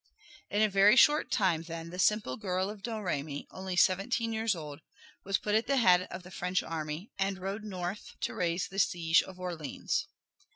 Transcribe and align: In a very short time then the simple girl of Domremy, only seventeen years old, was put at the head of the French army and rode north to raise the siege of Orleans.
In 0.49 0.63
a 0.63 0.67
very 0.67 0.95
short 0.95 1.29
time 1.29 1.61
then 1.61 1.91
the 1.91 1.99
simple 1.99 2.35
girl 2.35 2.71
of 2.71 2.81
Domremy, 2.81 3.45
only 3.51 3.75
seventeen 3.75 4.33
years 4.33 4.55
old, 4.55 4.81
was 5.23 5.37
put 5.37 5.53
at 5.53 5.67
the 5.67 5.77
head 5.77 6.07
of 6.09 6.23
the 6.23 6.31
French 6.31 6.63
army 6.63 7.11
and 7.19 7.37
rode 7.37 7.63
north 7.63 8.15
to 8.21 8.33
raise 8.33 8.67
the 8.67 8.79
siege 8.79 9.21
of 9.21 9.39
Orleans. 9.39 10.07